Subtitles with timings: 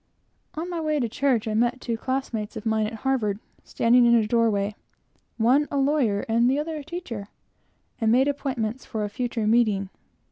[0.55, 4.15] On my way to church, I met two classmates of mine at Harvard standing in
[4.15, 4.73] a door way,
[5.37, 7.27] one a lawyer and the other a teacher,
[7.99, 9.91] and made appointments for a future meeting.